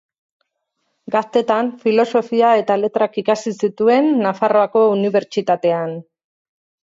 [1.15, 5.93] Gaztetan Filosofia eta Letrak ikasi zituen Nafarroako Unibertsitatean.